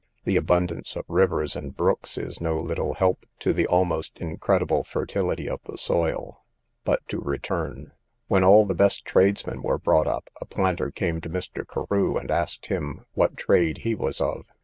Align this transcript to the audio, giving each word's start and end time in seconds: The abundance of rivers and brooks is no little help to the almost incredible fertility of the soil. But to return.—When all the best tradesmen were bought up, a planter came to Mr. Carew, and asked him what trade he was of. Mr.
The 0.23 0.35
abundance 0.35 0.95
of 0.95 1.05
rivers 1.07 1.55
and 1.55 1.77
brooks 1.77 2.17
is 2.17 2.41
no 2.41 2.59
little 2.59 2.95
help 2.95 3.23
to 3.37 3.53
the 3.53 3.67
almost 3.67 4.17
incredible 4.17 4.83
fertility 4.83 5.47
of 5.47 5.59
the 5.65 5.77
soil. 5.77 6.43
But 6.83 7.07
to 7.09 7.19
return.—When 7.19 8.43
all 8.43 8.65
the 8.65 8.73
best 8.73 9.05
tradesmen 9.05 9.61
were 9.61 9.77
bought 9.77 10.07
up, 10.07 10.31
a 10.41 10.45
planter 10.45 10.89
came 10.89 11.21
to 11.21 11.29
Mr. 11.29 11.63
Carew, 11.67 12.17
and 12.17 12.31
asked 12.31 12.65
him 12.65 13.05
what 13.13 13.37
trade 13.37 13.79
he 13.85 13.93
was 13.93 14.19
of. 14.19 14.47
Mr. 14.47 14.53